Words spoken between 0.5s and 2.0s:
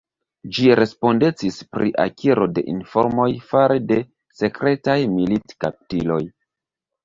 Ĝi respondecis pri